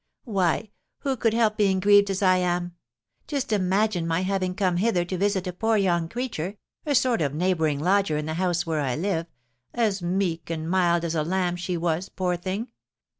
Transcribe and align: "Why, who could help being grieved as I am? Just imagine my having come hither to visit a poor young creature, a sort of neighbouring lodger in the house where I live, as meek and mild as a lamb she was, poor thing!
"Why, 0.25 0.71
who 1.01 1.15
could 1.15 1.35
help 1.35 1.57
being 1.57 1.79
grieved 1.79 2.09
as 2.09 2.23
I 2.23 2.37
am? 2.37 2.73
Just 3.27 3.53
imagine 3.53 4.07
my 4.07 4.21
having 4.21 4.55
come 4.55 4.77
hither 4.77 5.05
to 5.05 5.15
visit 5.15 5.45
a 5.45 5.53
poor 5.53 5.77
young 5.77 6.09
creature, 6.09 6.57
a 6.87 6.95
sort 6.95 7.21
of 7.21 7.35
neighbouring 7.35 7.79
lodger 7.79 8.17
in 8.17 8.25
the 8.25 8.33
house 8.33 8.65
where 8.65 8.81
I 8.81 8.95
live, 8.95 9.27
as 9.75 10.01
meek 10.01 10.49
and 10.49 10.67
mild 10.67 11.05
as 11.05 11.13
a 11.13 11.21
lamb 11.21 11.55
she 11.55 11.77
was, 11.77 12.09
poor 12.09 12.35
thing! 12.35 12.69